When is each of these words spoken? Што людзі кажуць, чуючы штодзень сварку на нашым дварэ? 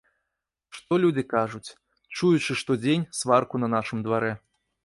Што 0.77 0.97
людзі 1.03 1.23
кажуць, 1.33 1.75
чуючы 2.15 2.51
штодзень 2.63 3.07
сварку 3.19 3.55
на 3.63 3.73
нашым 3.79 3.99
дварэ? 4.09 4.35